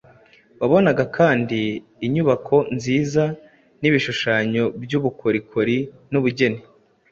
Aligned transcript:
Wabonaga 0.59 1.03
kandi 1.17 1.59
inyubako 2.05 2.55
nziza 2.75 3.23
n’ibishushanyo 3.81 4.63
by’ubukorokori 4.83 5.77
n’ubugeni 6.11 6.61